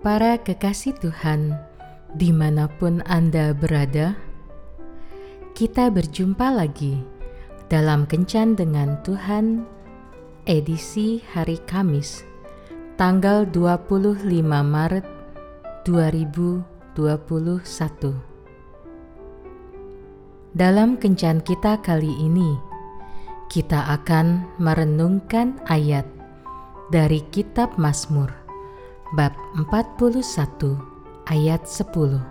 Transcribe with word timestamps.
Para 0.00 0.40
kekasih 0.40 0.96
Tuhan, 0.96 1.60
di 2.16 2.32
mana 2.32 2.72
pun 2.72 3.04
Anda 3.04 3.52
berada, 3.52 4.16
kita 5.52 5.92
berjumpa 5.92 6.56
lagi 6.56 7.04
dalam 7.68 8.08
Kencan 8.08 8.56
dengan 8.56 8.96
Tuhan, 9.04 9.68
edisi 10.48 11.20
hari 11.36 11.60
Kamis, 11.68 12.24
tanggal 12.96 13.44
25 13.44 14.24
Maret 14.64 15.04
2021. 15.84 16.64
Dalam 20.56 20.96
Kencan 20.96 21.44
kita 21.44 21.76
kali 21.84 22.24
ini, 22.24 22.56
kita 23.52 24.00
akan 24.00 24.48
merenungkan 24.56 25.60
ayat 25.68 26.08
dari 26.88 27.20
Kitab 27.28 27.76
Mazmur 27.76 28.40
bab 29.10 29.34
41 29.58 30.22
ayat 31.26 31.66
10. 31.66 32.22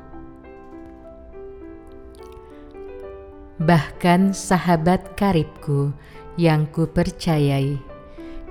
Bahkan 3.59 4.31
sahabat 4.31 5.19
karibku 5.19 5.91
yang 6.39 6.71
kupercayai, 6.71 7.75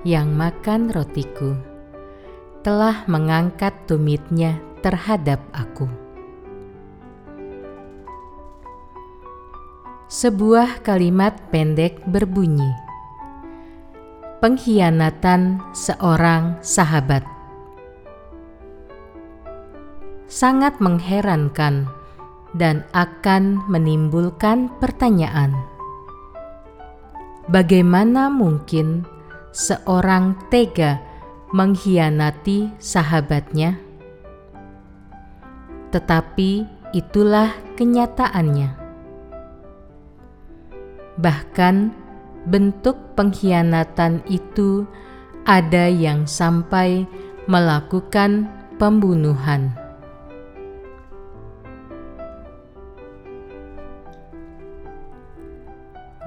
yang 0.05 0.29
makan 0.37 0.93
rotiku, 0.93 1.57
telah 2.61 3.01
mengangkat 3.09 3.73
tumitnya 3.89 4.61
terhadap 4.85 5.41
aku. 5.49 5.89
Sebuah 10.05 10.85
kalimat 10.85 11.33
pendek 11.49 12.05
berbunyi, 12.05 12.69
"Pengkhianatan 14.37 15.73
seorang 15.73 16.61
sahabat." 16.61 17.38
Sangat 20.29 20.77
mengherankan 20.77 21.89
dan 22.53 22.85
akan 22.93 23.65
menimbulkan 23.65 24.69
pertanyaan: 24.77 25.57
bagaimana 27.49 28.29
mungkin 28.29 29.03
seorang 29.49 30.37
tega 30.53 31.01
mengkhianati 31.49 32.77
sahabatnya? 32.77 33.81
Tetapi 35.89 36.69
itulah 36.93 37.49
kenyataannya. 37.73 38.69
Bahkan 41.17 41.75
bentuk 42.45 43.17
pengkhianatan 43.17 44.23
itu 44.29 44.85
ada 45.49 45.89
yang 45.89 46.29
sampai 46.29 47.09
melakukan 47.49 48.45
pembunuhan. 48.77 49.73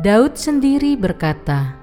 Daud 0.03 0.35
sendiri 0.35 0.99
berkata, 0.99 1.79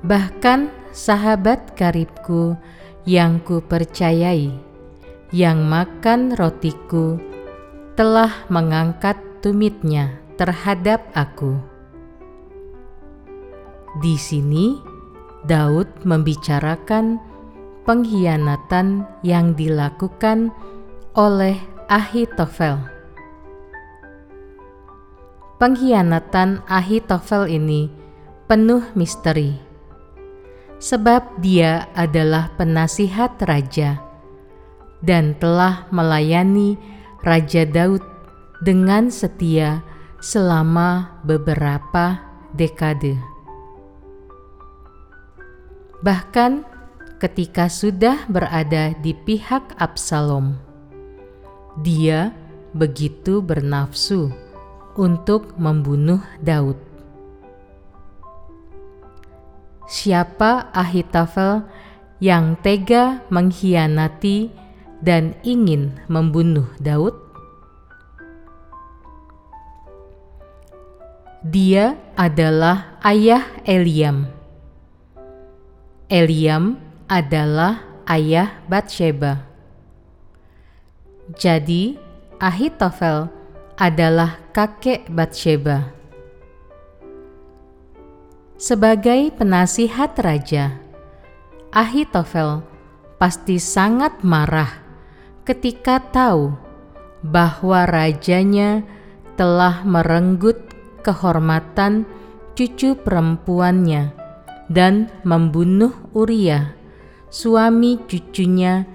"Bahkan 0.00 0.72
sahabat 0.96 1.76
karibku 1.76 2.56
yang 3.04 3.36
kupercayai, 3.44 4.48
yang 5.28 5.68
makan 5.68 6.32
rotiku, 6.32 7.20
telah 8.00 8.32
mengangkat 8.48 9.20
tumitnya 9.44 10.16
terhadap 10.40 11.04
aku." 11.12 11.60
Di 14.00 14.16
sini, 14.16 14.80
Daud 15.44 15.92
membicarakan 16.00 17.20
pengkhianatan 17.84 19.04
yang 19.20 19.52
dilakukan 19.52 20.48
oleh 21.12 21.60
Ahitofel 21.92 22.93
Pengkhianatan 25.64 26.60
Ahitofel 26.68 27.48
ini 27.56 27.88
penuh 28.44 28.84
misteri, 28.92 29.56
sebab 30.76 31.40
dia 31.40 31.88
adalah 31.96 32.52
penasihat 32.60 33.32
raja 33.48 33.96
dan 35.00 35.32
telah 35.40 35.88
melayani 35.88 36.76
Raja 37.24 37.64
Daud 37.64 38.04
dengan 38.60 39.08
setia 39.08 39.80
selama 40.20 41.16
beberapa 41.24 42.20
dekade. 42.52 43.16
Bahkan 46.04 46.60
ketika 47.24 47.72
sudah 47.72 48.20
berada 48.28 48.92
di 49.00 49.16
pihak 49.16 49.80
Absalom, 49.80 50.60
dia 51.80 52.36
begitu 52.76 53.40
bernafsu 53.40 54.43
untuk 54.94 55.54
membunuh 55.58 56.22
Daud. 56.38 56.78
Siapa 59.84 60.72
Ahitofel 60.72 61.68
yang 62.18 62.56
tega 62.64 63.20
mengkhianati 63.28 64.48
dan 65.04 65.36
ingin 65.44 66.00
membunuh 66.08 66.66
Daud? 66.80 67.12
Dia 71.44 72.00
adalah 72.16 72.96
ayah 73.04 73.44
Eliam. 73.68 74.24
Eliam 76.08 76.80
adalah 77.04 77.84
ayah 78.08 78.56
Batsheba. 78.64 79.44
Jadi, 81.36 82.00
Ahitofel 82.40 83.28
adalah 83.74 84.38
kakek 84.54 85.10
Batsheba. 85.10 85.90
Sebagai 88.54 89.34
penasihat 89.34 90.14
raja, 90.22 90.78
Ahitofel 91.74 92.62
pasti 93.18 93.58
sangat 93.58 94.22
marah 94.22 94.70
ketika 95.42 95.98
tahu 95.98 96.54
bahwa 97.26 97.82
rajanya 97.84 98.86
telah 99.34 99.82
merenggut 99.82 100.56
kehormatan 101.02 102.06
cucu 102.54 102.94
perempuannya 102.94 104.14
dan 104.70 105.10
membunuh 105.26 105.92
Uria, 106.14 106.78
suami 107.28 107.98
cucunya 108.06 108.86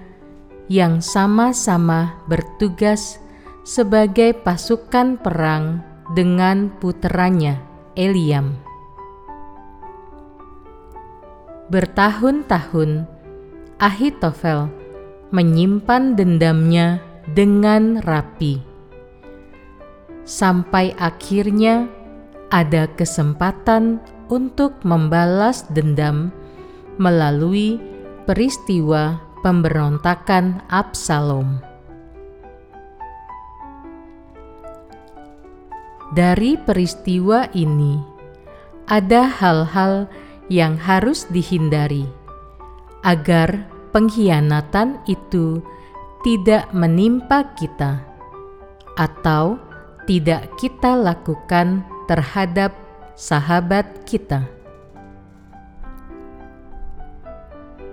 yang 0.72 1.04
sama-sama 1.04 2.16
bertugas 2.24 3.20
sebagai 3.62 4.32
pasukan 4.40 5.20
perang 5.20 5.84
dengan 6.16 6.72
puteranya 6.80 7.60
Eliam. 7.94 8.56
Bertahun-tahun 11.70 13.06
Ahitofel 13.78 14.68
menyimpan 15.30 16.18
dendamnya 16.18 16.98
dengan 17.30 18.02
rapi. 18.02 18.58
Sampai 20.26 20.92
akhirnya 20.98 21.86
ada 22.50 22.90
kesempatan 22.98 24.02
untuk 24.26 24.82
membalas 24.82 25.62
dendam 25.70 26.34
melalui 26.98 27.78
peristiwa 28.26 29.22
pemberontakan 29.46 30.60
Absalom. 30.68 31.69
Dari 36.10 36.58
peristiwa 36.58 37.46
ini, 37.54 38.02
ada 38.90 39.30
hal-hal 39.30 40.10
yang 40.50 40.74
harus 40.74 41.30
dihindari 41.30 42.10
agar 43.06 43.70
pengkhianatan 43.94 44.98
itu 45.06 45.62
tidak 46.26 46.66
menimpa 46.74 47.54
kita 47.54 48.02
atau 48.98 49.62
tidak 50.10 50.50
kita 50.58 50.98
lakukan 50.98 51.86
terhadap 52.10 52.74
sahabat 53.14 53.86
kita. 54.02 54.50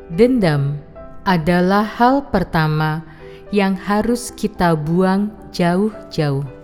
Dendam 0.09 0.81
adalah 1.21 1.85
hal 1.85 2.25
pertama 2.33 3.05
yang 3.53 3.77
harus 3.77 4.33
kita 4.33 4.73
buang 4.73 5.29
jauh-jauh 5.53 6.56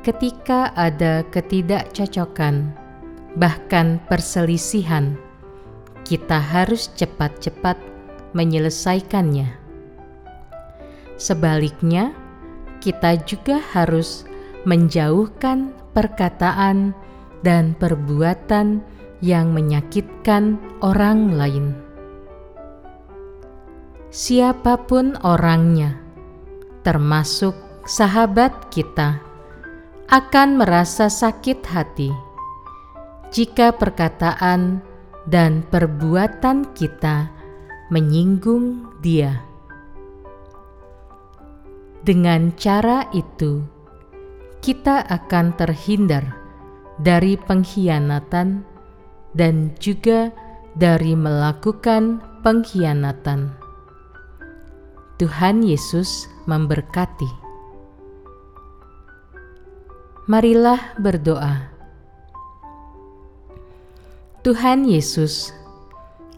ketika 0.00 0.72
ada 0.72 1.20
ketidakcocokan, 1.28 2.72
bahkan 3.36 4.00
perselisihan, 4.08 5.16
kita 6.08 6.40
harus 6.40 6.88
cepat-cepat 6.96 7.76
menyelesaikannya. 8.32 9.52
Sebaliknya, 11.20 12.16
kita 12.80 13.20
juga 13.28 13.60
harus 13.76 14.24
menjauhkan 14.64 15.76
perkataan 15.92 16.96
dan 17.44 17.76
perbuatan 17.76 18.80
yang 19.20 19.52
menyakitkan 19.52 20.56
orang 20.80 21.36
lain. 21.36 21.66
siapa 24.10 24.74
pun 24.90 25.14
orangnya, 25.22 25.94
termasuk 26.82 27.54
sahabat 27.86 28.50
kita, 28.74 29.29
akan 30.10 30.58
merasa 30.58 31.06
sakit 31.06 31.62
hati 31.70 32.10
jika 33.30 33.70
perkataan 33.70 34.82
dan 35.30 35.62
perbuatan 35.70 36.74
kita 36.74 37.30
menyinggung 37.94 38.90
Dia. 38.98 39.38
Dengan 42.02 42.50
cara 42.58 43.06
itu, 43.14 43.62
kita 44.58 45.06
akan 45.06 45.54
terhindar 45.54 46.34
dari 46.98 47.38
pengkhianatan 47.38 48.66
dan 49.38 49.70
juga 49.78 50.34
dari 50.74 51.14
melakukan 51.14 52.18
pengkhianatan. 52.42 53.54
Tuhan 55.22 55.62
Yesus 55.62 56.26
memberkati. 56.50 57.39
Marilah 60.28 60.92
berdoa. 61.00 61.72
Tuhan 64.44 64.84
Yesus, 64.84 65.52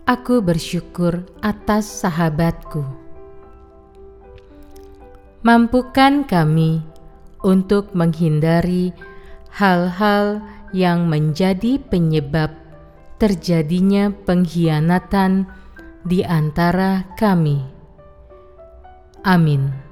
aku 0.07 0.39
bersyukur 0.39 1.27
atas 1.43 1.87
sahabatku. 2.03 2.87
Mampukan 5.43 6.23
kami 6.23 6.83
untuk 7.43 7.91
menghindari 7.91 8.95
hal-hal 9.51 10.39
yang 10.71 11.11
menjadi 11.11 11.83
penyebab 11.83 12.55
terjadinya 13.19 14.15
pengkhianatan 14.27 15.47
di 16.07 16.23
antara 16.23 17.07
kami. 17.19 17.63
Amin. 19.23 19.92